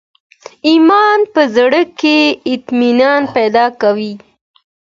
ایمان 0.69 1.19
په 1.33 1.41
زړه 1.55 1.81
کي 1.99 2.17
اطمینان 2.53 3.21
پیدا 3.35 3.65
کوي. 3.81 4.13